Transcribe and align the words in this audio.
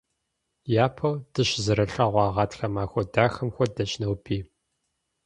Япэу 0.85 1.13
дыщызэрылъэгъуа 1.33 2.33
гъатхэ 2.35 2.67
махуэ 2.73 3.03
дахэм 3.13 3.49
хуэдэщ 3.55 3.91
ноби. 4.01 4.39